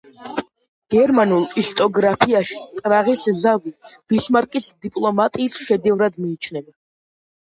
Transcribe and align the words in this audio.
გერმანულ 0.93 1.43
ისტორიოგრაფიაში 1.63 2.57
პრაღის 2.77 3.25
ზავი 3.41 3.73
ბისმარკის 4.13 4.71
დიპლომატიის 4.87 5.59
შედევრად 5.67 6.19
მიიჩნევა. 6.25 6.75